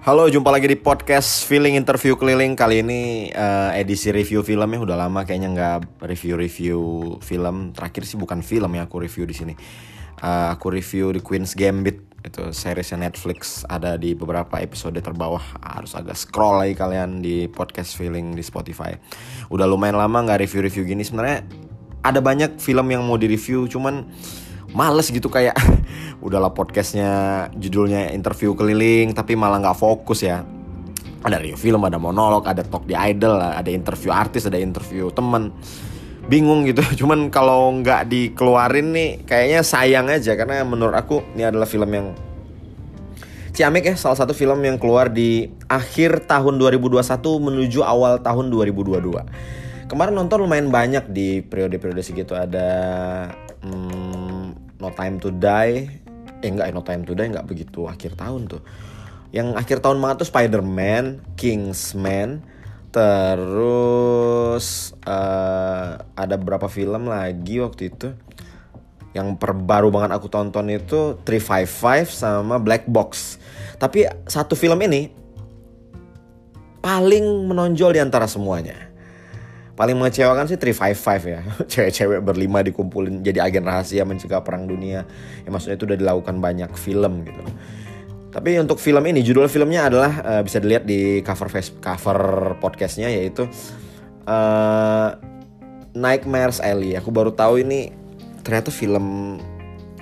Halo, 0.00 0.24
jumpa 0.32 0.48
lagi 0.48 0.64
di 0.64 0.80
podcast 0.80 1.44
Feeling 1.44 1.76
Interview 1.76 2.16
Keliling. 2.16 2.56
Kali 2.56 2.80
ini 2.80 3.28
uh, 3.36 3.68
edisi 3.76 4.08
review 4.08 4.40
film 4.40 4.64
ya 4.72 4.80
Udah 4.80 4.96
lama 4.96 5.28
kayaknya 5.28 5.52
nggak 5.52 6.00
review-review 6.00 6.80
film. 7.20 7.76
Terakhir 7.76 8.08
sih 8.08 8.16
bukan 8.16 8.40
film 8.40 8.80
ya 8.80 8.88
aku 8.88 8.96
review 8.96 9.28
di 9.28 9.36
sini. 9.36 9.52
Uh, 10.24 10.56
Aku 10.56 10.72
review 10.72 11.12
di 11.12 11.20
Queen's 11.20 11.52
Gambit. 11.52 12.00
Itu 12.24 12.48
seriesnya 12.48 12.96
Netflix 12.96 13.68
Ada 13.68 14.00
di 14.00 14.16
beberapa 14.16 14.56
episode 14.64 14.96
terbawah. 15.04 15.60
Harus 15.60 15.92
agak 15.92 16.16
scroll 16.16 16.64
lagi 16.64 16.72
kalian 16.80 17.20
di 17.20 17.44
podcast 17.52 17.92
Feeling 17.92 18.32
di 18.32 18.40
Spotify. 18.40 18.96
Udah 19.52 19.68
lumayan 19.68 20.00
lama 20.00 20.24
nggak 20.24 20.48
review-review 20.48 20.88
gini. 20.88 21.04
Sebenarnya 21.04 21.44
ada 22.00 22.24
banyak 22.24 22.56
film 22.56 22.88
yang 22.88 23.04
mau 23.04 23.20
direview 23.20 23.68
Cuman 23.68 24.08
males 24.72 25.10
gitu 25.10 25.26
kayak 25.26 25.56
udahlah 26.26 26.52
podcastnya 26.54 27.46
judulnya 27.56 28.12
interview 28.14 28.54
keliling 28.54 29.16
tapi 29.16 29.34
malah 29.34 29.58
nggak 29.62 29.78
fokus 29.78 30.26
ya. 30.26 30.42
Ada 31.20 31.36
review 31.36 31.60
film 31.60 31.84
ada 31.84 32.00
monolog 32.00 32.48
ada 32.48 32.64
talk 32.64 32.88
di 32.88 32.96
idol 32.96 33.36
ada 33.36 33.68
interview 33.68 34.08
artis 34.08 34.48
ada 34.48 34.56
interview 34.56 35.12
temen. 35.12 35.52
Bingung 36.30 36.64
gitu 36.64 36.80
cuman 37.04 37.28
kalau 37.28 37.74
nggak 37.82 38.06
dikeluarin 38.06 38.94
nih 38.94 39.10
kayaknya 39.26 39.60
sayang 39.66 40.06
aja 40.08 40.38
karena 40.38 40.62
menurut 40.62 40.94
aku 40.94 41.22
ini 41.34 41.44
adalah 41.44 41.66
film 41.66 41.90
yang 41.90 42.08
Ciamik 43.50 43.82
ya 43.82 43.98
salah 43.98 44.14
satu 44.14 44.30
film 44.30 44.62
yang 44.62 44.78
keluar 44.78 45.10
di 45.10 45.50
akhir 45.66 46.30
tahun 46.30 46.54
2021 46.62 47.02
menuju 47.18 47.82
awal 47.82 48.22
tahun 48.22 48.46
2022 48.46 49.90
kemarin 49.90 50.14
nonton 50.14 50.46
lumayan 50.46 50.70
banyak 50.70 51.10
di 51.10 51.42
periode-periode 51.42 51.98
segitu. 52.06 52.38
Ada 52.38 52.68
hmm, 53.66 54.19
No 54.80 54.90
Time 54.90 55.20
to 55.20 55.30
Die 55.30 55.76
eh 56.40 56.48
enggak 56.48 56.72
No 56.72 56.80
Time 56.80 57.04
to 57.04 57.12
Die 57.12 57.28
enggak 57.28 57.46
begitu 57.46 57.86
akhir 57.86 58.16
tahun 58.16 58.48
tuh. 58.48 58.62
Yang 59.30 59.48
akhir 59.62 59.78
tahun 59.84 60.02
banget 60.02 60.26
tuh 60.26 60.28
Spider-Man, 60.34 61.04
Kingsman, 61.38 62.42
terus 62.90 64.90
uh, 65.06 66.02
ada 66.18 66.34
beberapa 66.34 66.66
film 66.66 67.06
lagi 67.06 67.62
waktu 67.62 67.94
itu. 67.94 68.10
Yang 69.14 69.38
perbaru 69.38 69.94
banget 69.94 70.18
aku 70.18 70.26
tonton 70.26 70.66
itu 70.70 71.18
355 71.22 72.10
sama 72.10 72.58
Black 72.58 72.90
Box. 72.90 73.38
Tapi 73.78 74.10
satu 74.26 74.58
film 74.58 74.82
ini 74.82 75.14
paling 76.82 77.46
menonjol 77.46 77.94
di 77.94 78.00
antara 78.02 78.26
semuanya 78.26 78.89
paling 79.80 79.96
mengecewakan 79.96 80.44
sih 80.44 80.60
355 80.60 81.24
ya. 81.24 81.40
Cewek-cewek 81.72 82.20
berlima 82.20 82.60
dikumpulin 82.60 83.24
jadi 83.24 83.48
agen 83.48 83.64
rahasia 83.64 84.04
mencegah 84.04 84.44
perang 84.44 84.68
dunia. 84.68 85.08
Ya 85.40 85.48
maksudnya 85.48 85.80
itu 85.80 85.88
udah 85.88 85.96
dilakukan 85.96 86.36
banyak 86.36 86.68
film 86.76 87.24
gitu. 87.24 87.40
Tapi 88.28 88.60
untuk 88.60 88.76
film 88.76 89.00
ini 89.08 89.24
judul 89.24 89.48
filmnya 89.48 89.88
adalah 89.88 90.12
uh, 90.20 90.42
bisa 90.44 90.60
dilihat 90.60 90.84
di 90.84 91.24
cover 91.24 91.48
face, 91.48 91.72
cover 91.80 92.52
podcastnya 92.60 93.08
yaitu 93.08 93.48
uh, 94.28 95.16
Nightmares 95.96 96.60
Alley. 96.60 97.00
Aku 97.00 97.08
baru 97.08 97.32
tahu 97.32 97.64
ini 97.64 97.88
ternyata 98.44 98.68
film 98.68 99.40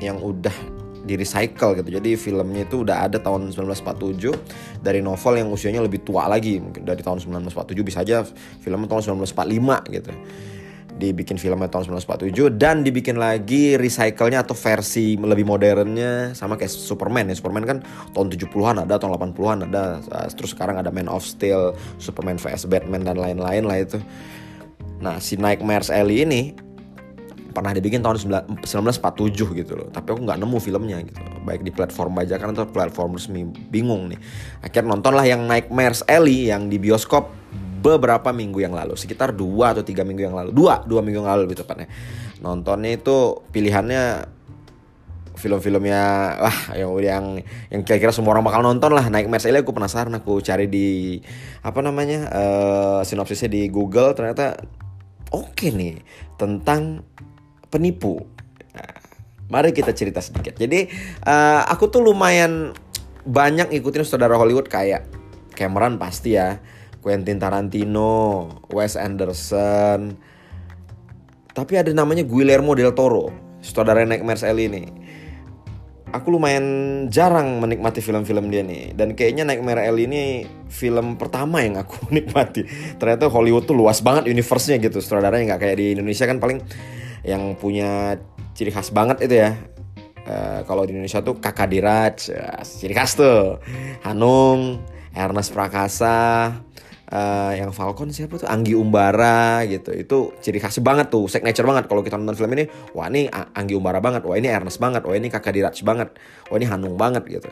yang 0.03 0.19
udah 0.19 0.78
di 1.09 1.17
recycle 1.17 1.81
gitu. 1.81 1.89
Jadi 1.97 2.21
filmnya 2.21 2.69
itu 2.69 2.85
udah 2.85 3.09
ada 3.09 3.17
tahun 3.17 3.49
1947 3.57 4.85
dari 4.85 5.01
novel 5.01 5.41
yang 5.41 5.49
usianya 5.49 5.81
lebih 5.81 6.05
tua 6.05 6.29
lagi. 6.29 6.61
Mungkin 6.61 6.85
dari 6.85 7.01
tahun 7.01 7.25
1947 7.25 7.81
bisa 7.81 8.05
aja 8.05 8.29
filmnya 8.61 8.85
tahun 8.85 9.25
1945 9.25 9.97
gitu. 9.97 10.13
Dibikin 10.99 11.39
filmnya 11.39 11.71
tahun 11.71 11.95
1947 12.03 12.59
dan 12.59 12.83
dibikin 12.83 13.23
lagi 13.23 13.79
recycle-nya 13.79 14.43
atau 14.43 14.59
versi 14.59 15.15
lebih 15.15 15.47
modernnya 15.47 16.35
sama 16.35 16.59
kayak 16.59 16.75
Superman 16.75 17.31
ya. 17.31 17.39
Superman 17.39 17.65
kan 17.65 17.79
tahun 18.13 18.35
70-an 18.35 18.83
ada, 18.83 18.99
tahun 18.99 19.15
80-an 19.15 19.59
ada. 19.71 20.03
Terus 20.35 20.59
sekarang 20.59 20.77
ada 20.77 20.91
Man 20.91 21.07
of 21.07 21.23
Steel, 21.23 21.79
Superman 22.03 22.37
vs 22.37 22.67
Batman 22.67 23.07
dan 23.07 23.15
lain-lain 23.15 23.63
lah 23.63 23.79
itu. 23.79 24.03
Nah, 24.99 25.23
si 25.23 25.39
Nightmares 25.39 25.95
Alley 25.95 26.27
ini 26.27 26.68
pernah 27.59 27.75
dibikin 27.75 27.99
tahun 27.99 28.23
1947 28.63 29.59
gitu 29.59 29.73
loh. 29.75 29.91
Tapi 29.91 30.07
aku 30.15 30.21
nggak 30.23 30.39
nemu 30.39 30.59
filmnya 30.63 31.03
gitu. 31.03 31.19
Baik 31.43 31.67
di 31.67 31.75
platform 31.75 32.15
bajakan 32.15 32.55
atau 32.55 32.71
platform 32.71 33.19
resmi 33.19 33.43
bingung 33.45 34.15
nih. 34.15 34.19
Akhirnya 34.63 34.95
nontonlah 34.95 35.27
yang 35.27 35.43
Nightmares 35.51 36.07
Alley 36.07 36.55
yang 36.55 36.71
di 36.71 36.79
bioskop 36.79 37.35
beberapa 37.83 38.31
minggu 38.31 38.63
yang 38.63 38.75
lalu. 38.75 38.95
Sekitar 38.95 39.35
dua 39.35 39.75
atau 39.75 39.83
tiga 39.83 40.07
minggu 40.07 40.23
yang 40.23 40.39
lalu. 40.39 40.55
Dua 40.55 40.87
dua 40.87 41.03
minggu 41.03 41.27
yang 41.27 41.31
lalu 41.31 41.51
lebih 41.51 41.67
tepatnya. 41.67 41.91
Nontonnya 42.39 42.95
itu 42.95 43.43
pilihannya 43.51 44.35
film-filmnya 45.39 46.03
wah 46.43 46.59
yang 46.75 46.91
yang 46.99 47.25
yang 47.71 47.81
kira-kira 47.87 48.11
semua 48.11 48.35
orang 48.35 48.47
bakal 48.47 48.63
nonton 48.63 48.91
lah. 48.95 49.07
Nightmares 49.07 49.47
Alley 49.47 49.63
aku 49.63 49.75
penasaran 49.75 50.15
aku 50.19 50.43
cari 50.43 50.67
di 50.67 51.19
apa 51.63 51.79
namanya 51.83 52.31
uh, 52.31 53.01
sinopsisnya 53.07 53.51
di 53.51 53.71
Google. 53.71 54.15
Ternyata 54.19 54.59
oke 55.31 55.55
okay 55.55 55.71
nih 55.71 56.03
tentang 56.37 57.07
penipu. 57.69 58.25
Nah, 58.75 58.93
mari 59.49 59.73
kita 59.73 59.93
cerita 59.93 60.21
sedikit. 60.21 60.57
Jadi 60.57 60.89
uh, 61.25 61.63
aku 61.69 61.89
tuh 61.89 62.05
lumayan 62.05 62.73
banyak 63.29 63.73
ngikutin 63.73 64.05
saudara 64.09 64.37
Hollywood 64.41 64.69
kayak 64.73 65.05
Cameron 65.53 65.99
pasti 65.99 66.39
ya, 66.39 66.63
Quentin 67.03 67.37
Tarantino, 67.43 68.47
Wes 68.73 68.95
Anderson. 68.95 70.17
Tapi 71.51 71.73
ada 71.75 71.91
namanya 71.91 72.23
Guillermo 72.23 72.79
del 72.79 72.95
Toro, 72.95 73.35
saudara 73.59 74.07
Nightmares 74.07 74.47
Alley 74.47 74.71
ini. 74.71 74.85
Aku 76.09 76.33
lumayan 76.33 76.65
jarang 77.13 77.61
menikmati 77.61 78.01
film-film 78.01 78.49
dia 78.49 78.65
nih 78.65 78.97
Dan 78.97 79.13
kayaknya 79.13 79.45
Nightmare 79.45 79.85
Alley 79.85 80.09
ini 80.09 80.49
film 80.73 81.21
pertama 81.21 81.61
yang 81.61 81.77
aku 81.77 82.09
nikmati 82.17 82.65
Ternyata 82.97 83.29
Hollywood 83.29 83.69
tuh 83.69 83.77
luas 83.77 84.01
banget 84.01 84.33
universe-nya 84.33 84.81
gitu 84.81 85.05
Sutradaranya 85.05 85.53
nggak 85.53 85.61
kayak 85.69 85.77
di 85.77 85.87
Indonesia 85.93 86.25
kan 86.25 86.41
paling 86.41 86.65
yang 87.27 87.55
punya 87.59 88.19
ciri 88.59 88.75
khas 88.75 88.91
banget 88.91 89.23
itu 89.27 89.39
ya. 89.39 89.55
Uh, 90.29 90.61
kalau 90.69 90.85
di 90.85 90.93
Indonesia 90.93 91.25
tuh 91.25 91.41
kakak 91.41 91.73
diraj 91.73 92.29
ya, 92.29 92.61
ciri 92.61 92.93
khas 92.93 93.17
tuh. 93.17 93.57
Hanung 94.05 94.83
Ernest 95.17 95.57
Prakasa 95.57 96.53
uh, 97.09 97.53
yang 97.57 97.73
Falcon 97.73 98.13
siapa 98.13 98.37
tuh? 98.37 98.45
Anggi 98.45 98.77
Umbara 98.77 99.65
gitu. 99.65 99.95
Itu 99.97 100.37
ciri 100.45 100.61
khas 100.61 100.79
banget 100.85 101.09
tuh 101.09 101.27
signature 101.33 101.65
banget. 101.65 101.89
Kalau 101.89 102.05
kita 102.05 102.21
nonton 102.21 102.37
film 102.37 102.53
ini 102.55 102.69
wah 102.93 103.09
ini 103.09 103.31
Anggi 103.33 103.73
Umbara 103.73 104.05
banget. 104.05 104.27
Wah 104.29 104.37
ini 104.37 104.53
Ernest 104.53 104.77
banget. 104.77 105.01
Wah 105.09 105.17
ini 105.17 105.33
kakak 105.33 105.57
diraj 105.57 105.81
banget. 105.81 106.13
Wah 106.53 106.57
ini 106.61 106.67
Hanung 106.69 107.01
banget 107.01 107.25
gitu. 107.25 107.49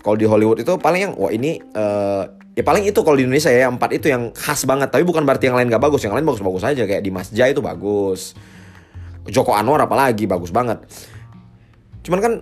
Kalau 0.00 0.16
di 0.20 0.28
Hollywood 0.28 0.60
itu 0.60 0.72
paling 0.80 1.00
yang 1.10 1.12
wah 1.16 1.32
ini 1.32 1.60
uh, 1.76 2.24
ya 2.56 2.64
paling 2.64 2.84
itu 2.88 3.00
kalau 3.04 3.16
di 3.16 3.24
Indonesia 3.24 3.52
ya 3.52 3.68
empat 3.68 4.00
itu 4.00 4.08
yang 4.08 4.32
khas 4.32 4.64
banget. 4.64 4.88
Tapi 4.88 5.04
bukan 5.04 5.28
berarti 5.28 5.52
yang 5.52 5.60
lain 5.60 5.68
gak 5.68 5.84
bagus. 5.84 6.00
Yang 6.04 6.20
lain 6.20 6.24
bagus-bagus 6.24 6.64
aja. 6.64 6.82
Kayak 6.88 7.04
di 7.04 7.12
Jai 7.36 7.52
itu 7.52 7.60
bagus 7.60 8.32
Joko 9.28 9.56
Anwar 9.56 9.84
apalagi 9.84 10.28
bagus 10.28 10.52
banget. 10.52 10.84
Cuman 12.04 12.20
kan 12.20 12.32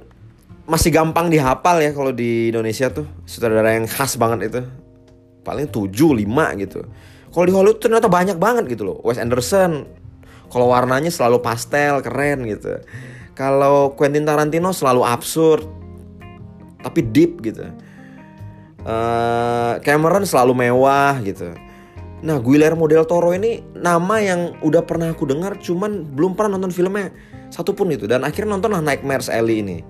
masih 0.66 0.94
gampang 0.94 1.30
dihafal 1.30 1.82
ya 1.82 1.90
kalau 1.94 2.14
di 2.14 2.50
Indonesia 2.50 2.90
tuh 2.90 3.06
sutradara 3.26 3.74
yang 3.78 3.86
khas 3.86 4.18
banget 4.18 4.50
itu. 4.50 4.60
Paling 5.42 5.70
7 5.70 5.90
5 5.90 6.62
gitu. 6.62 6.86
Kalau 7.32 7.44
di 7.46 7.54
Hollywood 7.54 7.80
ternyata 7.82 8.06
banyak 8.06 8.38
banget 8.38 8.70
gitu 8.70 8.86
loh. 8.86 8.98
Wes 9.02 9.18
Anderson 9.18 9.86
kalau 10.52 10.68
warnanya 10.68 11.08
selalu 11.08 11.40
pastel, 11.40 12.04
keren 12.04 12.44
gitu. 12.44 12.82
Kalau 13.32 13.96
Quentin 13.96 14.28
Tarantino 14.28 14.70
selalu 14.70 15.02
absurd 15.06 15.64
tapi 16.82 17.00
deep 17.02 17.40
gitu. 17.40 17.66
Uh, 18.82 19.78
Cameron 19.86 20.26
selalu 20.26 20.66
mewah 20.66 21.14
gitu 21.22 21.54
Nah, 22.22 22.38
Guillermo 22.38 22.86
del 22.86 23.02
Toro 23.02 23.34
ini 23.34 23.58
nama 23.74 24.22
yang 24.22 24.54
udah 24.62 24.86
pernah 24.86 25.10
aku 25.10 25.26
dengar, 25.26 25.58
cuman 25.58 26.06
belum 26.14 26.38
pernah 26.38 26.54
nonton 26.54 26.70
filmnya 26.70 27.10
satupun 27.50 27.90
itu. 27.90 28.06
Dan 28.06 28.22
akhirnya 28.22 28.54
nontonlah 28.54 28.78
Nightmares 28.78 29.26
Alley 29.26 29.60
ini. 29.60 29.82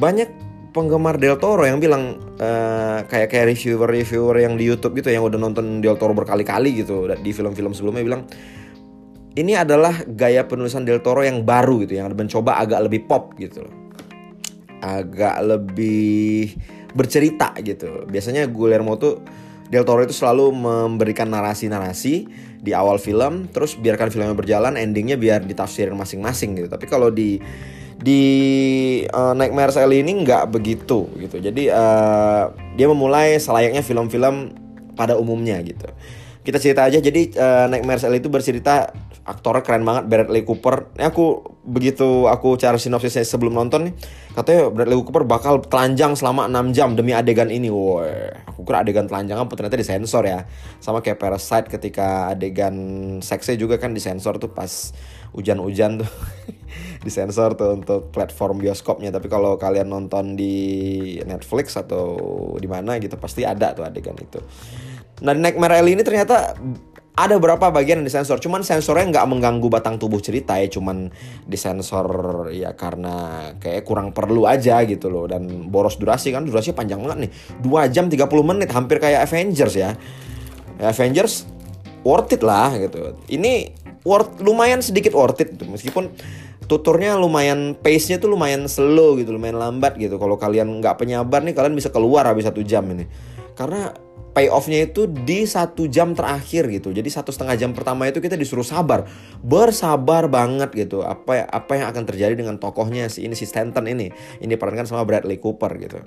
Banyak 0.00 0.52
penggemar 0.72 1.20
Del 1.20 1.36
Toro 1.36 1.68
yang 1.68 1.78
bilang 1.78 2.16
uh, 2.40 3.04
kayak 3.04 3.28
kayak 3.28 3.52
reviewer-reviewer 3.52 4.36
yang 4.40 4.56
di 4.56 4.64
YouTube 4.64 4.96
gitu 4.96 5.12
yang 5.12 5.22
udah 5.22 5.36
nonton 5.36 5.84
Del 5.84 6.00
Toro 6.00 6.16
berkali-kali 6.16 6.80
gitu 6.80 7.04
di 7.12 7.30
film-film 7.30 7.76
sebelumnya 7.76 8.00
bilang 8.00 8.22
ini 9.36 9.52
adalah 9.56 10.04
gaya 10.08 10.44
penulisan 10.48 10.84
Del 10.88 11.04
Toro 11.04 11.20
yang 11.20 11.44
baru 11.44 11.84
gitu 11.84 12.00
yang 12.00 12.12
mencoba 12.12 12.60
agak 12.60 12.88
lebih 12.88 13.04
pop 13.04 13.36
gitu. 13.36 13.64
Agak 14.82 15.40
lebih 15.44 16.56
bercerita 16.92 17.54
gitu. 17.60 18.04
Biasanya 18.08 18.48
Guillermo 18.48 18.96
tuh 19.00 19.24
Del 19.72 19.88
Toro 19.88 20.04
itu 20.04 20.12
selalu 20.12 20.52
memberikan 20.52 21.32
narasi-narasi 21.32 22.28
di 22.60 22.76
awal 22.76 23.00
film, 23.00 23.48
terus 23.48 23.72
biarkan 23.80 24.12
filmnya 24.12 24.36
berjalan, 24.36 24.76
endingnya 24.76 25.16
biar 25.16 25.48
ditafsirin 25.48 25.96
masing-masing 25.96 26.60
gitu. 26.60 26.68
Tapi 26.68 26.84
kalau 26.84 27.08
di 27.08 27.40
di 27.96 28.22
uh, 29.08 29.32
Nightmare 29.32 29.72
Alley 29.80 30.04
ini 30.04 30.28
nggak 30.28 30.52
begitu 30.52 31.08
gitu. 31.16 31.40
Jadi 31.40 31.72
uh, 31.72 32.52
dia 32.76 32.84
memulai 32.84 33.40
selayaknya 33.40 33.80
film-film 33.80 34.52
pada 34.92 35.16
umumnya 35.16 35.56
gitu. 35.64 35.88
Kita 36.42 36.58
cerita 36.58 36.82
aja. 36.82 36.98
Jadi 36.98 37.38
uh, 37.38 37.70
Nightmare 37.70 38.02
Alley 38.02 38.18
itu 38.18 38.26
bercerita 38.26 38.90
aktornya 39.22 39.62
keren 39.62 39.86
banget 39.86 40.10
Bradley 40.10 40.42
Cooper. 40.42 40.90
Ini 40.98 41.06
aku 41.06 41.46
begitu 41.62 42.26
aku 42.26 42.58
cari 42.58 42.82
sinopsisnya 42.82 43.22
sebelum 43.22 43.54
nonton 43.54 43.86
nih, 43.86 43.94
katanya 44.34 44.66
Bradley 44.74 44.98
Cooper 44.98 45.22
bakal 45.22 45.62
telanjang 45.62 46.18
selama 46.18 46.50
6 46.50 46.74
jam 46.74 46.98
demi 46.98 47.14
adegan 47.14 47.46
ini. 47.46 47.70
Woi, 47.70 48.10
aku 48.42 48.66
kira 48.66 48.82
adegan 48.82 49.06
telanjang 49.06 49.38
apa 49.38 49.54
ternyata 49.54 49.78
disensor 49.78 50.26
ya. 50.26 50.50
Sama 50.82 50.98
kayak 50.98 51.22
Parasite 51.22 51.70
ketika 51.70 52.34
adegan 52.34 52.74
seksnya 53.22 53.54
juga 53.54 53.78
kan 53.78 53.94
disensor 53.94 54.42
tuh 54.42 54.50
pas 54.50 54.90
hujan-hujan 55.30 56.02
tuh. 56.02 56.10
disensor 57.06 57.54
tuh 57.54 57.78
untuk 57.78 58.10
platform 58.10 58.58
bioskopnya. 58.58 59.14
Tapi 59.14 59.30
kalau 59.30 59.54
kalian 59.54 59.86
nonton 59.86 60.34
di 60.34 60.54
Netflix 61.22 61.78
atau 61.78 62.18
di 62.58 62.66
mana 62.66 62.98
gitu 62.98 63.14
pasti 63.14 63.46
ada 63.46 63.70
tuh 63.78 63.86
adegan 63.86 64.18
itu. 64.18 64.42
Nah, 65.22 65.32
Nightmare 65.32 65.78
Alley 65.78 65.94
ini 65.94 66.02
ternyata 66.02 66.58
ada 67.12 67.36
beberapa 67.36 67.68
bagian 67.68 68.00
yang 68.00 68.08
disensor. 68.08 68.40
Cuman 68.40 68.64
sensornya 68.64 69.04
nggak 69.12 69.26
mengganggu 69.28 69.68
batang 69.68 70.00
tubuh 70.00 70.18
cerita 70.18 70.56
ya. 70.56 70.66
Cuman 70.66 71.12
disensor 71.44 72.06
ya 72.50 72.72
karena 72.72 73.48
kayak 73.60 73.84
kurang 73.84 74.10
perlu 74.16 74.48
aja 74.48 74.80
gitu 74.82 75.12
loh. 75.12 75.28
Dan 75.28 75.68
boros 75.68 76.00
durasi 76.00 76.32
kan 76.32 76.42
durasinya 76.48 76.82
panjang 76.82 77.04
banget 77.04 77.18
nih. 77.28 77.30
2 77.62 77.94
jam 77.94 78.08
30 78.08 78.26
menit 78.42 78.68
hampir 78.72 78.96
kayak 78.98 79.28
Avengers 79.28 79.74
ya, 79.76 79.94
ya. 80.80 80.90
Avengers 80.90 81.46
worth 82.02 82.32
it 82.32 82.42
lah 82.42 82.74
gitu. 82.80 83.14
Ini 83.28 83.70
worth 84.02 84.42
lumayan 84.42 84.82
sedikit 84.82 85.14
worth 85.14 85.44
it 85.44 85.54
gitu. 85.54 85.68
meskipun 85.68 86.10
tuturnya 86.66 87.20
lumayan 87.20 87.76
pace-nya 87.76 88.16
tuh 88.16 88.32
lumayan 88.32 88.64
slow 88.64 89.20
gitu 89.20 89.36
lumayan 89.36 89.60
lambat 89.60 90.00
gitu. 90.00 90.16
Kalau 90.16 90.40
kalian 90.40 90.80
nggak 90.80 90.96
penyabar 90.96 91.44
nih 91.44 91.52
kalian 91.52 91.76
bisa 91.76 91.92
keluar 91.92 92.24
habis 92.24 92.48
satu 92.48 92.64
jam 92.64 92.88
ini. 92.88 93.04
Karena 93.52 93.92
payoffnya 94.32 94.88
itu 94.88 95.04
di 95.08 95.44
satu 95.44 95.86
jam 95.86 96.16
terakhir 96.16 96.68
gitu. 96.72 96.90
Jadi 96.90 97.08
satu 97.12 97.30
setengah 97.30 97.56
jam 97.56 97.70
pertama 97.76 98.08
itu 98.08 98.18
kita 98.18 98.34
disuruh 98.36 98.64
sabar. 98.64 99.04
Bersabar 99.44 100.26
banget 100.26 100.72
gitu. 100.72 101.04
Apa 101.04 101.46
apa 101.46 101.72
yang 101.76 101.86
akan 101.92 102.04
terjadi 102.08 102.34
dengan 102.34 102.56
tokohnya 102.56 103.06
si 103.12 103.28
ini 103.28 103.36
si 103.36 103.44
Stanton 103.44 103.84
ini. 103.86 104.10
Ini 104.40 104.48
diperankan 104.56 104.88
sama 104.88 105.04
Bradley 105.04 105.36
Cooper 105.36 105.70
gitu. 105.78 106.00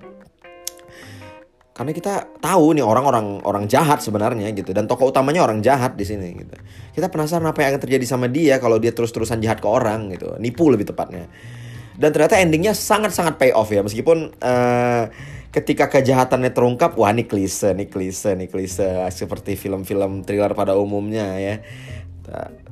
Karena 1.76 1.92
kita 1.92 2.40
tahu 2.40 2.72
nih 2.72 2.88
orang-orang 2.88 3.44
orang 3.44 3.68
jahat 3.68 4.00
sebenarnya 4.02 4.50
gitu. 4.56 4.74
Dan 4.74 4.90
tokoh 4.90 5.14
utamanya 5.14 5.46
orang 5.46 5.62
jahat 5.62 5.94
di 5.94 6.08
sini 6.08 6.34
gitu. 6.34 6.56
Kita 6.96 7.12
penasaran 7.12 7.46
apa 7.46 7.62
yang 7.62 7.76
akan 7.76 7.82
terjadi 7.84 8.06
sama 8.08 8.32
dia 8.32 8.58
kalau 8.58 8.82
dia 8.82 8.96
terus-terusan 8.96 9.44
jahat 9.44 9.60
ke 9.62 9.68
orang 9.68 10.10
gitu. 10.16 10.40
Nipu 10.40 10.72
lebih 10.72 10.88
tepatnya 10.88 11.30
dan 11.96 12.10
ternyata 12.12 12.36
endingnya 12.40 12.76
sangat-sangat 12.76 13.40
pay 13.40 13.52
off 13.56 13.72
ya. 13.72 13.80
Meskipun 13.80 14.36
uh, 14.40 15.04
ketika 15.52 15.88
kejahatannya 15.88 16.52
terungkap 16.52 17.00
wah 17.00 17.12
ini 17.12 17.24
klise 17.24 17.72
nih 17.72 17.88
klise 17.88 18.36
nih 18.36 18.52
klise. 18.52 18.88
Seperti 19.12 19.56
film-film 19.56 20.28
thriller 20.28 20.52
pada 20.52 20.76
umumnya 20.76 21.40
ya. 21.40 21.64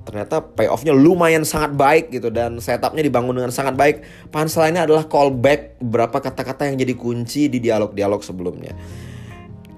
Ternyata 0.04 0.44
payoffnya 0.44 0.92
lumayan 0.92 1.48
sangat 1.48 1.80
baik 1.80 2.12
gitu 2.12 2.28
dan 2.28 2.60
setupnya 2.60 3.06
dibangun 3.06 3.40
dengan 3.40 3.54
sangat 3.56 3.80
baik. 3.80 4.04
Punchline-nya 4.34 4.84
adalah 4.84 5.08
callback 5.08 5.80
beberapa 5.80 6.20
kata-kata 6.20 6.68
yang 6.68 6.76
jadi 6.76 6.94
kunci 6.98 7.48
di 7.48 7.64
dialog-dialog 7.64 8.20
sebelumnya 8.20 8.76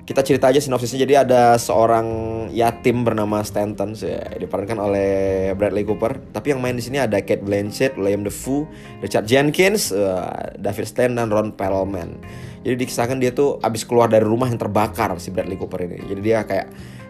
kita 0.05 0.21
cerita 0.21 0.53
aja 0.53 0.61
sinopsisnya. 0.61 1.01
Jadi 1.01 1.13
ada 1.17 1.57
seorang 1.57 2.07
yatim 2.53 3.01
bernama 3.01 3.41
Stanton 3.41 3.97
ya, 3.97 4.21
diperankan 4.37 4.77
oleh 4.77 5.09
Bradley 5.57 5.81
Cooper. 5.81 6.21
Tapi 6.29 6.53
yang 6.53 6.61
main 6.61 6.77
di 6.77 6.85
sini 6.85 7.01
ada 7.01 7.17
Kate 7.25 7.41
Blanchett, 7.41 7.97
William 7.97 8.21
Dafoe, 8.21 8.69
Richard 9.01 9.25
Jenkins, 9.25 9.89
uh, 9.89 10.53
David 10.61 10.85
Stan 10.85 11.11
dan 11.17 11.33
Ron 11.33 11.57
Perlman. 11.57 12.21
Jadi 12.61 12.85
dikisahkan 12.85 13.17
dia 13.17 13.33
tuh 13.33 13.57
abis 13.65 13.81
keluar 13.81 14.05
dari 14.05 14.25
rumah 14.25 14.45
yang 14.45 14.61
terbakar 14.61 15.17
si 15.17 15.33
Bradley 15.33 15.57
Cooper 15.57 15.89
ini. 15.89 15.97
Jadi 16.05 16.21
dia 16.21 16.45
kayak 16.45 16.67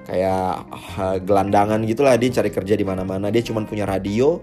kayak 0.07 0.51
uh, 0.95 1.17
gelandangan 1.19 1.83
gitulah. 1.83 2.15
Dia 2.15 2.31
cari 2.31 2.47
kerja 2.47 2.79
di 2.79 2.87
mana-mana. 2.87 3.27
Dia 3.27 3.43
cuma 3.43 3.67
punya 3.67 3.83
radio 3.83 4.39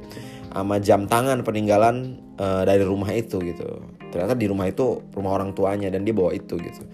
sama 0.53 0.77
jam 0.77 1.09
tangan 1.09 1.41
peninggalan 1.41 2.21
uh, 2.37 2.69
dari 2.69 2.85
rumah 2.85 3.09
itu 3.17 3.41
gitu. 3.41 3.81
Ternyata 4.13 4.37
di 4.37 4.45
rumah 4.45 4.69
itu 4.69 5.01
rumah 5.17 5.41
orang 5.41 5.57
tuanya 5.57 5.89
dan 5.89 6.05
dia 6.05 6.13
bawa 6.13 6.37
itu 6.37 6.61
gitu 6.61 6.85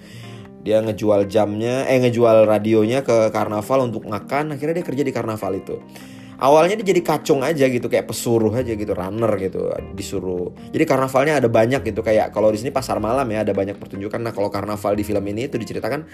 dia 0.69 0.85
ngejual 0.85 1.25
jamnya 1.33 1.89
eh 1.89 1.97
ngejual 1.97 2.45
radionya 2.45 3.01
ke 3.01 3.33
karnaval 3.33 3.89
untuk 3.89 4.05
makan 4.05 4.53
akhirnya 4.53 4.85
dia 4.85 4.85
kerja 4.85 5.01
di 5.01 5.13
karnaval 5.17 5.57
itu. 5.57 5.81
Awalnya 6.39 6.79
dia 6.79 6.95
jadi 6.95 7.03
kacung 7.03 7.43
aja 7.43 7.67
gitu 7.67 7.91
kayak 7.91 8.07
pesuruh 8.07 8.53
aja 8.53 8.77
gitu 8.77 8.93
runner 8.93 9.33
gitu 9.41 9.73
disuruh. 9.97 10.53
Jadi 10.71 10.85
karnavalnya 10.85 11.41
ada 11.41 11.49
banyak 11.49 11.83
gitu 11.89 12.05
kayak 12.05 12.31
kalau 12.37 12.53
di 12.53 12.61
sini 12.61 12.71
pasar 12.71 13.01
malam 13.01 13.27
ya 13.33 13.49
ada 13.49 13.57
banyak 13.57 13.81
pertunjukan. 13.81 14.21
Nah 14.21 14.37
kalau 14.37 14.53
karnaval 14.53 14.93
di 14.93 15.03
film 15.09 15.25
ini 15.25 15.49
itu 15.49 15.57
diceritakan 15.57 16.05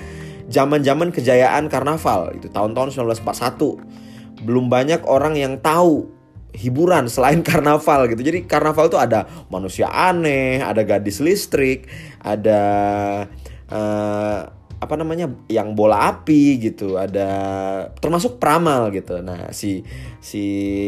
zaman-zaman 0.49 1.11
kejayaan 1.11 1.67
karnaval 1.67 2.31
itu 2.39 2.47
tahun-tahun 2.49 2.95
1941 2.95 4.47
belum 4.47 4.71
banyak 4.71 5.03
orang 5.05 5.35
yang 5.35 5.59
tahu 5.59 6.15
hiburan 6.55 7.11
selain 7.11 7.43
karnaval 7.51 8.07
gitu. 8.07 8.23
Jadi 8.23 8.47
karnaval 8.47 8.87
tuh 8.87 9.03
ada 9.03 9.27
manusia 9.51 9.91
aneh, 9.91 10.63
ada 10.63 10.87
gadis 10.87 11.19
listrik, 11.19 11.91
ada 12.23 12.63
uh, 13.71 14.41
apa 14.85 14.95
namanya 15.01 15.33
yang 15.49 15.73
bola 15.73 16.13
api 16.13 16.61
gitu. 16.61 17.01
Ada 17.01 17.29
termasuk 17.97 18.37
pramal 18.37 18.93
gitu. 18.93 19.25
Nah 19.25 19.49
si 19.57 19.81
si 20.21 20.43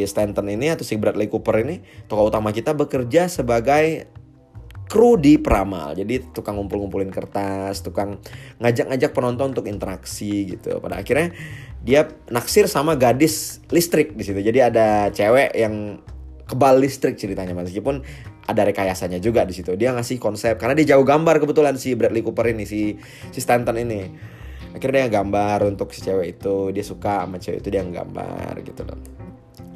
Stanton 0.05 0.53
ini 0.53 0.69
atau 0.73 0.85
si 0.85 1.01
Bradley 1.01 1.33
Cooper 1.33 1.65
ini 1.65 1.81
tokoh 2.11 2.29
utama 2.29 2.53
kita 2.53 2.77
bekerja 2.77 3.33
sebagai 3.33 4.11
kru 4.87 5.17
di 5.19 5.41
pramal. 5.41 5.97
Jadi 5.97 6.31
tukang 6.31 6.61
ngumpul-ngumpulin 6.61 7.11
kertas 7.11 7.83
tukang 7.83 8.21
ngajak-ngajak 8.63 9.11
penonton 9.17 9.57
untuk 9.57 9.67
interaksi 9.67 10.57
gitu. 10.57 10.79
Pada 10.79 11.01
akhirnya 11.01 11.35
dia 11.83 12.11
naksir 12.31 12.67
sama 12.67 12.95
gadis 12.99 13.65
listrik 13.73 14.15
di 14.15 14.23
situ. 14.23 14.43
Jadi 14.43 14.59
ada 14.61 15.09
cewek 15.11 15.57
yang 15.57 16.05
kebal 16.47 16.79
listrik 16.79 17.19
ceritanya 17.19 17.59
meskipun 17.59 18.07
ada 18.47 18.63
rekayasanya 18.63 19.19
juga 19.19 19.43
di 19.43 19.53
situ. 19.53 19.75
Dia 19.75 19.91
ngasih 19.93 20.23
konsep 20.23 20.55
karena 20.57 20.79
dia 20.79 20.97
jauh 20.97 21.03
gambar 21.03 21.43
kebetulan 21.43 21.75
si 21.77 21.99
Bradley 21.99 22.23
Cooper 22.23 22.55
ini 22.55 22.65
si 22.65 22.95
si 23.35 23.39
Stanton 23.43 23.75
ini. 23.83 24.01
Akhirnya 24.73 25.09
dia 25.09 25.21
gambar 25.21 25.67
untuk 25.67 25.91
si 25.91 26.05
cewek 26.05 26.39
itu, 26.39 26.71
dia 26.71 26.85
suka 26.85 27.25
sama 27.25 27.41
cewek 27.41 27.65
itu 27.65 27.69
dia 27.73 27.83
nggambar 27.83 28.55
gitu 28.63 28.83
loh. 28.87 28.99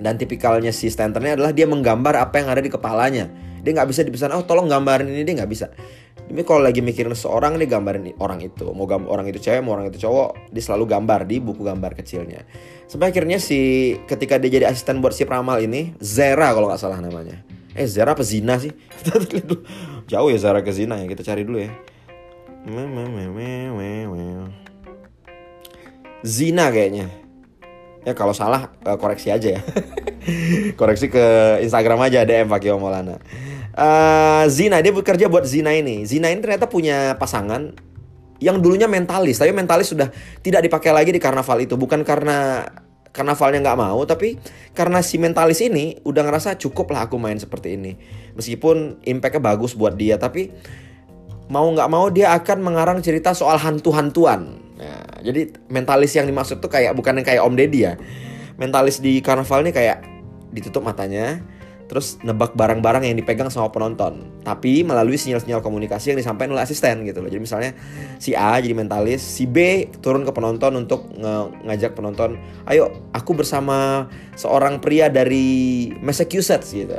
Dan 0.00 0.16
tipikalnya 0.16 0.72
si 0.72 0.88
Stanton 0.88 1.24
ini 1.24 1.32
adalah 1.36 1.52
dia 1.52 1.66
menggambar 1.68 2.20
apa 2.20 2.40
yang 2.40 2.48
ada 2.52 2.62
di 2.62 2.70
kepalanya. 2.70 3.28
Dia 3.60 3.76
nggak 3.76 3.88
bisa 3.90 4.00
dipesan, 4.04 4.32
oh 4.32 4.44
tolong 4.44 4.68
gambarin 4.68 5.08
ini 5.08 5.24
dia 5.24 5.40
nggak 5.40 5.50
bisa. 5.50 5.68
Tapi 6.30 6.46
kalau 6.46 6.62
lagi 6.62 6.78
mikirin 6.78 7.10
seorang 7.16 7.58
dia 7.58 7.66
gambarin 7.66 8.12
orang 8.22 8.44
itu. 8.44 8.70
Mau 8.70 8.86
gambar 8.86 9.08
orang 9.08 9.26
itu 9.32 9.40
cewek, 9.42 9.60
mau 9.66 9.74
orang 9.74 9.90
itu 9.90 9.98
cowok, 10.04 10.52
dia 10.52 10.62
selalu 10.62 10.84
gambar 10.86 11.26
di 11.26 11.36
buku 11.42 11.64
gambar 11.64 11.96
kecilnya. 11.96 12.44
Sampai 12.86 13.10
akhirnya 13.10 13.42
si 13.42 13.92
ketika 14.06 14.38
dia 14.38 14.62
jadi 14.62 14.70
asisten 14.70 15.00
buat 15.02 15.16
si 15.16 15.26
Pramal 15.26 15.64
ini, 15.64 15.96
Zera 15.98 16.52
kalau 16.54 16.70
nggak 16.70 16.80
salah 16.80 17.02
namanya 17.02 17.49
Eh 17.74 17.86
Zara 17.86 18.18
apa 18.18 18.24
Zina 18.26 18.58
sih? 18.58 18.74
Jauh 20.10 20.28
ya 20.30 20.38
Zara 20.38 20.60
ke 20.66 20.74
Zina 20.74 20.98
ya. 20.98 21.06
Kita 21.06 21.22
cari 21.22 21.46
dulu 21.46 21.62
ya. 21.62 21.70
Zina 26.26 26.68
kayaknya. 26.68 27.06
Ya 28.04 28.12
kalau 28.16 28.32
salah 28.32 28.72
eh, 28.84 28.96
koreksi 28.98 29.30
aja 29.30 29.60
ya. 29.60 29.62
koreksi 30.80 31.08
ke 31.08 31.24
Instagram 31.64 32.00
aja 32.04 32.26
DM 32.26 32.50
Fakio 32.50 32.76
Maulana. 32.76 33.20
Uh, 33.70 34.44
Zina 34.50 34.82
dia 34.82 34.90
bekerja 34.90 35.30
buat 35.30 35.46
Zina 35.46 35.70
ini. 35.70 36.02
Zina 36.04 36.28
ini 36.28 36.42
ternyata 36.42 36.66
punya 36.66 37.14
pasangan 37.16 37.70
yang 38.40 38.58
dulunya 38.58 38.88
mentalis, 38.88 39.36
tapi 39.36 39.52
mentalis 39.52 39.92
sudah 39.92 40.08
tidak 40.40 40.64
dipakai 40.66 40.90
lagi 40.90 41.12
di 41.12 41.20
karnaval 41.20 41.60
itu. 41.60 41.76
Bukan 41.76 42.02
karena 42.02 42.66
karnavalnya 43.10 43.60
nggak 43.62 43.78
mau 43.78 44.00
tapi 44.06 44.38
karena 44.70 45.02
si 45.02 45.18
mentalis 45.18 45.58
ini 45.58 45.98
udah 46.06 46.22
ngerasa 46.22 46.54
cukup 46.58 46.94
lah 46.94 47.10
aku 47.10 47.18
main 47.18 47.36
seperti 47.36 47.74
ini. 47.74 47.98
Meskipun 48.38 49.02
impactnya 49.02 49.42
bagus 49.42 49.74
buat 49.74 49.98
dia 49.98 50.16
tapi 50.16 50.50
mau 51.50 51.66
nggak 51.66 51.90
mau 51.90 52.06
dia 52.08 52.30
akan 52.38 52.58
mengarang 52.62 52.98
cerita 53.02 53.34
soal 53.34 53.58
hantu-hantuan. 53.58 54.62
Nah, 54.78 55.20
jadi 55.20 55.50
mentalis 55.68 56.14
yang 56.16 56.24
dimaksud 56.24 56.62
tuh 56.62 56.70
kayak 56.70 56.94
bukan 56.96 57.20
yang 57.20 57.26
kayak 57.26 57.42
Om 57.42 57.54
Deddy 57.58 57.80
ya. 57.84 57.94
Mentalis 58.56 59.02
di 59.02 59.18
karnaval 59.20 59.66
ini 59.66 59.72
kayak 59.74 60.06
ditutup 60.54 60.86
matanya 60.86 61.42
terus 61.90 62.22
nebak 62.22 62.54
barang-barang 62.54 63.02
yang 63.02 63.18
dipegang 63.18 63.50
sama 63.50 63.74
penonton. 63.74 64.22
Tapi 64.46 64.86
melalui 64.86 65.18
sinyal-sinyal 65.18 65.58
komunikasi 65.58 66.14
yang 66.14 66.22
disampaikan 66.22 66.54
oleh 66.54 66.62
asisten 66.62 67.02
gitu 67.02 67.18
loh. 67.18 67.26
Jadi 67.26 67.42
misalnya 67.42 67.74
si 68.22 68.30
A 68.38 68.54
jadi 68.62 68.78
mentalis 68.78 69.18
si 69.18 69.50
B 69.50 69.90
turun 69.98 70.22
ke 70.22 70.30
penonton 70.30 70.78
untuk 70.78 71.10
nge 71.18 71.66
ngajak 71.66 71.98
penonton 71.98 72.38
ayo 72.70 73.10
aku 73.10 73.34
bersama 73.34 74.06
seorang 74.38 74.78
pria 74.78 75.10
dari 75.10 75.90
Massachusetts 75.98 76.70
gitu. 76.70 76.94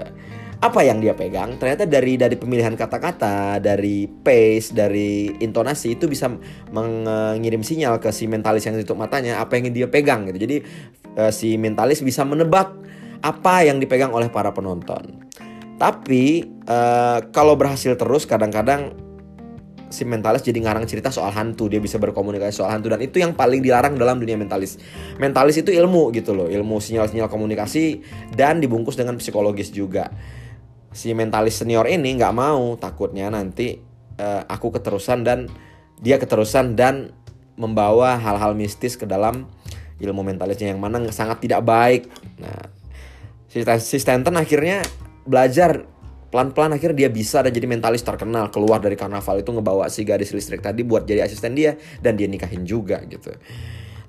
Apa 0.62 0.86
yang 0.86 1.00
dia 1.00 1.16
pegang? 1.16 1.56
Ternyata 1.56 1.88
dari 1.88 2.20
dari 2.20 2.36
pemilihan 2.36 2.76
kata-kata 2.76 3.64
dari 3.64 4.06
pace 4.06 4.76
dari 4.76 5.32
intonasi 5.40 5.96
itu 5.98 6.06
bisa 6.06 6.30
mengirim 6.70 7.64
sinyal 7.64 7.98
ke 7.98 8.12
si 8.12 8.28
mentalis 8.28 8.68
yang 8.68 8.76
ditutup 8.76 9.00
matanya 9.00 9.40
apa 9.40 9.56
yang 9.56 9.72
dia 9.72 9.88
pegang 9.88 10.28
gitu. 10.30 10.38
Jadi 10.46 10.58
uh, 11.16 11.32
si 11.34 11.56
mentalis 11.56 12.04
bisa 12.04 12.22
menebak 12.28 12.78
apa 13.22 13.66
yang 13.66 13.78
dipegang 13.78 14.14
oleh 14.14 14.28
para 14.30 14.50
penonton. 14.54 15.22
Tapi 15.82 16.46
uh, 16.70 17.26
kalau 17.34 17.58
berhasil 17.58 17.98
terus 17.98 18.30
kadang-kadang 18.30 18.94
si 19.90 20.08
mentalis 20.08 20.46
jadi 20.46 20.62
ngarang 20.62 20.86
cerita 20.86 21.10
soal 21.10 21.34
hantu. 21.34 21.70
Dia 21.70 21.82
bisa 21.82 21.98
berkomunikasi 21.98 22.54
soal 22.54 22.74
hantu. 22.74 22.94
Dan 22.94 23.02
itu 23.02 23.18
yang 23.18 23.34
paling 23.34 23.66
dilarang 23.66 23.98
dalam 23.98 24.22
dunia 24.22 24.38
mentalis. 24.38 24.78
Mentalis 25.18 25.58
itu 25.58 25.74
ilmu 25.74 26.14
gitu 26.14 26.38
loh. 26.38 26.46
Ilmu 26.50 26.78
sinyal-sinyal 26.78 27.30
komunikasi 27.30 28.02
dan 28.34 28.62
dibungkus 28.62 28.98
dengan 28.98 29.18
psikologis 29.18 29.74
juga. 29.74 30.10
Si 30.94 31.14
mentalis 31.18 31.58
senior 31.58 31.90
ini 31.90 32.14
nggak 32.14 32.34
mau. 32.34 32.78
Takutnya 32.78 33.34
nanti 33.34 33.82
uh, 34.22 34.46
aku 34.46 34.70
keterusan 34.78 35.26
dan 35.26 35.50
dia 36.02 36.18
keterusan 36.18 36.78
dan 36.78 37.14
membawa 37.58 38.18
hal-hal 38.18 38.58
mistis 38.58 38.98
ke 38.98 39.06
dalam 39.06 39.46
ilmu 40.02 40.26
mentalisnya 40.26 40.74
yang 40.74 40.82
mana 40.82 41.10
sangat 41.14 41.46
tidak 41.46 41.62
baik. 41.62 42.10
Nah 42.42 42.81
si 43.52 43.98
Stanton 44.00 44.40
akhirnya 44.40 44.80
belajar 45.28 45.84
pelan-pelan 46.32 46.80
akhirnya 46.80 47.06
dia 47.06 47.10
bisa 47.12 47.44
dan 47.44 47.52
jadi 47.52 47.68
mentalis 47.68 48.02
terkenal 48.02 48.48
keluar 48.48 48.80
dari 48.80 48.96
karnaval 48.96 49.44
itu 49.44 49.52
ngebawa 49.52 49.92
si 49.92 50.08
gadis 50.08 50.32
listrik 50.32 50.64
tadi 50.64 50.88
buat 50.88 51.04
jadi 51.04 51.28
asisten 51.28 51.52
dia 51.52 51.76
dan 52.00 52.16
dia 52.16 52.32
nikahin 52.32 52.64
juga 52.64 53.04
gitu. 53.04 53.36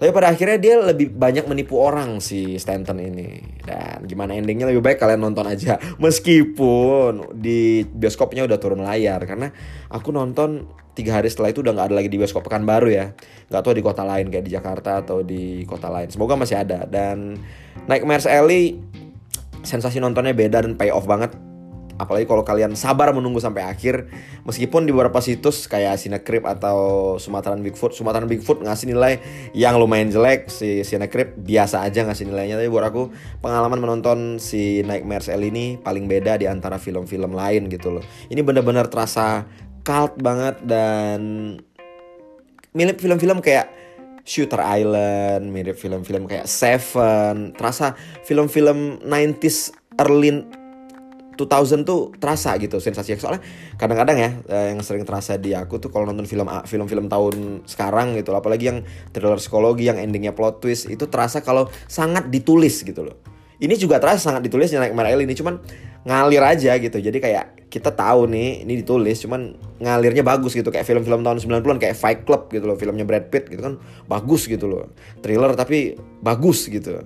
Tapi 0.02 0.10
pada 0.10 0.34
akhirnya 0.34 0.58
dia 0.58 0.74
lebih 0.82 1.14
banyak 1.14 1.46
menipu 1.46 1.78
orang 1.78 2.18
si 2.18 2.58
Stanton 2.58 2.98
ini. 2.98 3.38
Dan 3.62 4.02
gimana 4.02 4.34
endingnya 4.34 4.66
lebih 4.66 4.82
baik 4.82 4.98
kalian 4.98 5.22
nonton 5.22 5.46
aja. 5.46 5.78
Meskipun 6.02 7.38
di 7.38 7.86
bioskopnya 7.86 8.42
udah 8.42 8.58
turun 8.58 8.82
layar 8.82 9.22
karena 9.22 9.54
aku 9.86 10.10
nonton 10.10 10.66
tiga 10.98 11.22
hari 11.22 11.30
setelah 11.30 11.54
itu 11.54 11.62
udah 11.62 11.78
nggak 11.78 11.86
ada 11.86 11.96
lagi 12.02 12.10
di 12.10 12.18
bioskop 12.18 12.42
pekan 12.42 12.66
baru 12.66 12.90
ya. 12.90 13.06
Nggak 13.46 13.62
tahu 13.62 13.74
di 13.78 13.82
kota 13.86 14.02
lain 14.02 14.26
kayak 14.26 14.42
di 14.42 14.50
Jakarta 14.50 15.06
atau 15.06 15.22
di 15.22 15.62
kota 15.70 15.86
lain. 15.86 16.10
Semoga 16.10 16.34
masih 16.34 16.58
ada. 16.58 16.82
Dan 16.82 17.38
Nightmares 17.86 18.26
Alley 18.26 18.82
sensasi 19.62 19.98
nontonnya 19.98 20.34
beda 20.36 20.62
dan 20.62 20.78
pay 20.78 20.90
off 20.92 21.06
banget. 21.06 21.34
Apalagi 22.00 22.24
kalau 22.26 22.42
kalian 22.42 22.72
sabar 22.74 23.12
menunggu 23.14 23.38
sampai 23.38 23.62
akhir 23.62 24.10
meskipun 24.42 24.88
di 24.88 24.90
beberapa 24.90 25.22
situs 25.22 25.70
kayak 25.70 26.00
Cinecrip 26.00 26.42
atau 26.48 27.14
Sumatera 27.20 27.54
Bigfoot 27.54 27.94
Sumatera 27.94 28.24
Bigfoot 28.26 28.64
ngasih 28.64 28.90
nilai 28.90 29.22
yang 29.54 29.76
lumayan 29.78 30.10
jelek 30.10 30.50
si 30.50 30.82
Cinecrip 30.82 31.36
biasa 31.38 31.84
aja 31.84 32.02
ngasih 32.02 32.26
nilainya. 32.32 32.58
Tapi 32.58 32.68
buat 32.72 32.88
aku 32.90 33.12
pengalaman 33.44 33.78
menonton 33.78 34.40
si 34.42 34.82
Nightmares 34.82 35.30
Alley 35.30 35.52
ini 35.52 35.78
paling 35.78 36.08
beda 36.10 36.40
di 36.40 36.48
antara 36.50 36.80
film-film 36.80 37.36
lain 37.36 37.70
gitu 37.70 37.94
loh. 37.94 38.04
Ini 38.32 38.40
bener-bener 38.40 38.88
terasa 38.88 39.46
cult 39.86 40.16
banget 40.18 40.58
dan 40.64 41.20
mirip 42.72 42.98
film-film 42.98 43.44
kayak 43.44 43.81
Shooter 44.22 44.62
Island, 44.62 45.50
mirip 45.50 45.74
film-film 45.74 46.30
kayak 46.30 46.46
Seven, 46.46 47.58
terasa 47.58 47.98
film-film 48.22 49.02
90s 49.02 49.74
early 49.98 50.62
2000 51.36 51.88
tuh 51.88 52.12
terasa 52.20 52.54
gitu 52.60 52.78
sensasi 52.78 53.16
soalnya 53.16 53.42
kadang-kadang 53.80 54.16
ya 54.20 54.30
eh, 54.52 54.66
yang 54.76 54.80
sering 54.84 55.02
terasa 55.02 55.40
di 55.40 55.56
aku 55.56 55.80
tuh 55.80 55.88
kalau 55.88 56.06
nonton 56.06 56.28
film 56.28 56.46
film-film 56.68 57.08
tahun 57.08 57.66
sekarang 57.66 58.14
gitu 58.20 58.36
apalagi 58.36 58.68
yang 58.68 58.78
thriller 59.10 59.40
psikologi 59.40 59.88
yang 59.88 59.98
endingnya 59.98 60.36
plot 60.36 60.62
twist 60.62 60.86
itu 60.92 61.08
terasa 61.08 61.40
kalau 61.40 61.66
sangat 61.88 62.28
ditulis 62.28 62.84
gitu 62.84 63.02
loh. 63.02 63.16
Ini 63.62 63.78
juga 63.78 64.02
terasa 64.02 64.30
sangat 64.34 64.42
ditulis 64.42 64.74
naik 64.74 64.90
Marel 64.90 65.22
ini 65.22 65.38
cuman 65.38 65.62
ngalir 66.02 66.42
aja 66.42 66.74
gitu. 66.82 66.98
Jadi 66.98 67.22
kayak 67.22 67.51
kita 67.72 67.88
tahu 67.96 68.28
nih 68.28 68.68
ini 68.68 68.84
ditulis 68.84 69.16
cuman 69.24 69.56
ngalirnya 69.80 70.20
bagus 70.20 70.52
gitu 70.52 70.68
kayak 70.68 70.84
film-film 70.84 71.24
tahun 71.24 71.40
90-an 71.40 71.80
kayak 71.80 71.96
Fight 71.96 72.20
Club 72.28 72.52
gitu 72.52 72.68
loh 72.68 72.76
filmnya 72.76 73.08
Brad 73.08 73.32
Pitt 73.32 73.48
gitu 73.48 73.64
kan 73.64 73.80
bagus 74.04 74.44
gitu 74.44 74.68
loh 74.68 74.92
thriller 75.24 75.56
tapi 75.56 75.96
bagus 76.20 76.68
gitu 76.68 77.00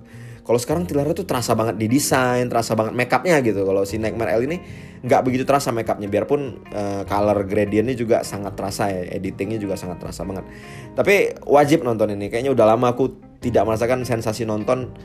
kalau 0.47 0.59
sekarang 0.63 0.87
Tilara 0.87 1.11
tuh 1.11 1.27
terasa 1.27 1.51
banget 1.59 1.75
di 1.75 1.91
desain, 1.91 2.47
terasa 2.47 2.71
banget 2.71 2.95
makeupnya 2.95 3.43
gitu. 3.43 3.67
Kalau 3.67 3.83
si 3.83 3.99
Nightmare 3.99 4.39
L 4.39 4.47
ini 4.47 4.63
nggak 5.03 5.21
begitu 5.27 5.43
terasa 5.43 5.75
makeupnya, 5.75 6.07
biarpun 6.07 6.63
uh, 6.71 7.03
color 7.03 7.43
gradientnya 7.43 7.91
juga 7.99 8.23
sangat 8.23 8.55
terasa 8.55 8.87
ya, 8.87 9.11
editingnya 9.11 9.59
juga 9.59 9.75
sangat 9.75 9.99
terasa 9.99 10.23
banget. 10.23 10.47
Tapi 10.95 11.43
wajib 11.43 11.83
nonton 11.83 12.15
ini. 12.15 12.31
Kayaknya 12.31 12.55
udah 12.55 12.63
lama 12.63 12.95
aku 12.95 13.11
tidak 13.43 13.67
merasakan 13.67 14.07
sensasi 14.07 14.47
nonton 14.47 14.95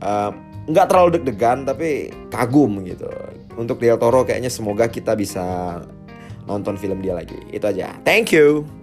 uh, 0.00 0.32
nggak 0.68 0.86
terlalu 0.90 1.20
deg-degan, 1.20 1.64
tapi 1.64 2.10
kagum 2.28 2.82
gitu. 2.84 3.08
Untuk 3.56 3.80
Del 3.80 3.96
Toro 4.00 4.24
kayaknya 4.24 4.48
semoga 4.52 4.88
kita 4.88 5.16
bisa 5.16 5.78
nonton 6.48 6.74
film 6.80 6.98
dia 7.00 7.14
lagi. 7.14 7.36
Itu 7.54 7.70
aja. 7.70 7.94
Thank 8.02 8.34
you. 8.34 8.79